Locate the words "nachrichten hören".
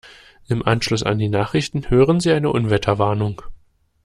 1.29-2.19